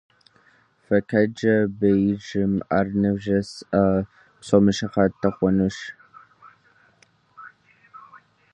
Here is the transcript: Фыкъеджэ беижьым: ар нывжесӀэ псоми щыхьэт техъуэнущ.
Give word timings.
Фыкъеджэ 0.83 1.55
беижьым: 1.79 2.53
ар 2.77 2.87
нывжесӀэ 2.99 3.83
псоми 4.41 4.71
щыхьэт 4.77 5.13
техъуэнущ. 5.21 5.77